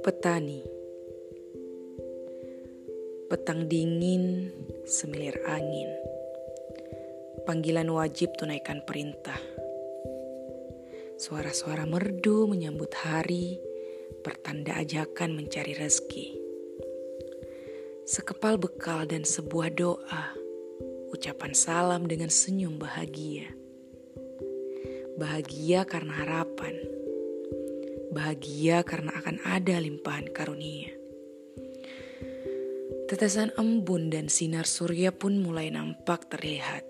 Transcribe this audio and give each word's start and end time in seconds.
Petani. 0.00 0.64
Petang 3.28 3.68
dingin, 3.68 4.48
semilir 4.88 5.36
angin. 5.44 5.92
Panggilan 7.44 7.92
wajib 7.92 8.32
tunaikan 8.40 8.80
perintah. 8.88 9.36
Suara-suara 11.20 11.84
merdu 11.84 12.48
menyambut 12.48 12.96
hari 12.96 13.60
Pertanda 14.24 14.80
ajakan 14.80 15.36
mencari 15.36 15.76
rezeki. 15.76 16.36
Sekepal 18.08 18.56
bekal 18.56 19.04
dan 19.04 19.28
sebuah 19.28 19.68
doa 19.76 20.32
Ucapan 21.12 21.52
salam 21.52 22.08
dengan 22.08 22.32
senyum 22.32 22.80
bahagia. 22.80 23.52
Bahagia 25.20 25.84
karena 25.84 26.16
harapan 26.24 26.99
Bahagia 28.10 28.82
karena 28.82 29.14
akan 29.14 29.38
ada 29.46 29.78
limpahan 29.78 30.30
karunia. 30.34 30.90
Tetesan 33.06 33.50
embun 33.58 34.10
dan 34.10 34.30
sinar 34.30 34.66
surya 34.66 35.10
pun 35.10 35.38
mulai 35.38 35.70
nampak 35.70 36.30
terlihat. 36.30 36.86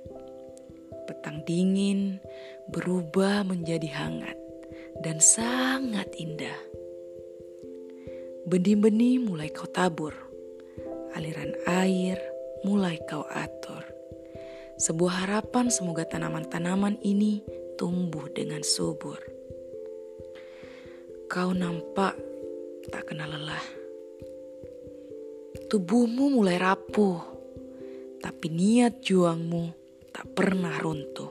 Petang 1.08 1.44
dingin 1.48 2.20
berubah 2.68 3.44
menjadi 3.44 3.88
hangat 3.88 4.36
dan 5.00 5.16
sangat 5.20 6.08
indah. 6.16 6.56
Benih-benih 8.44 9.20
mulai 9.20 9.48
kau 9.48 9.68
tabur, 9.68 10.12
aliran 11.16 11.56
air 11.64 12.20
mulai 12.64 13.00
kau 13.08 13.24
atur. 13.28 13.84
Sebuah 14.80 15.28
harapan 15.28 15.68
semoga 15.68 16.08
tanaman-tanaman 16.08 17.00
ini 17.04 17.44
tumbuh 17.76 18.28
dengan 18.32 18.64
subur. 18.64 19.39
Kau 21.30 21.54
nampak 21.54 22.18
tak 22.90 23.06
kenal 23.06 23.30
lelah. 23.30 23.62
Tubuhmu 25.70 26.26
mulai 26.26 26.58
rapuh, 26.58 27.22
tapi 28.18 28.50
niat 28.50 28.98
juangmu 28.98 29.70
tak 30.10 30.26
pernah 30.34 30.74
runtuh. 30.82 31.30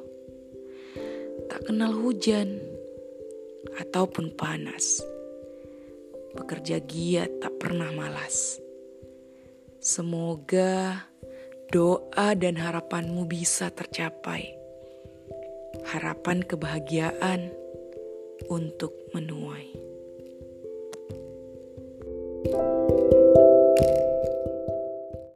Tak 1.52 1.68
kenal 1.68 1.92
hujan 2.00 2.64
ataupun 3.76 4.40
panas. 4.40 5.04
Bekerja 6.32 6.80
giat 6.80 7.44
tak 7.44 7.60
pernah 7.60 7.92
malas. 7.92 8.56
Semoga 9.84 11.04
doa 11.76 12.40
dan 12.40 12.56
harapanmu 12.56 13.28
bisa 13.28 13.68
tercapai. 13.68 14.48
Harapan 15.92 16.40
kebahagiaan 16.48 17.52
untuk 18.48 18.96
menuai. 19.12 19.79